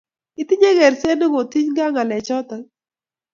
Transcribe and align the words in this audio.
Itinye 0.41 0.69
kerset 0.79 1.17
ne 1.17 1.27
kotinyge 1.33 1.81
ak 1.87 1.91
ng'alechatak? 1.93 2.63